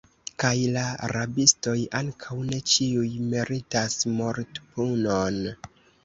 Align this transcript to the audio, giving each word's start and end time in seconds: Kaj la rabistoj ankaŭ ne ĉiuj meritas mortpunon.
Kaj 0.43 0.51
la 0.75 0.83
rabistoj 1.11 1.73
ankaŭ 1.99 2.37
ne 2.47 2.59
ĉiuj 2.75 3.09
meritas 3.33 3.99
mortpunon. 4.21 5.37